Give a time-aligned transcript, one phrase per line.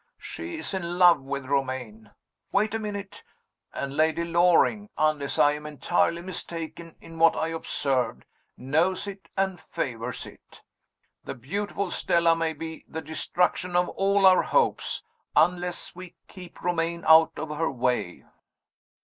[0.17, 2.09] She is in love with Romayne.
[2.51, 3.23] Wait a minute!
[3.71, 8.25] And Lady Loring unless I am entirely mistaken in what I observed
[8.57, 10.63] knows it and favors it.
[11.23, 15.03] The beautiful Stella may be the destruction of all our hopes,
[15.35, 18.25] unless we keep Romayne out of her way."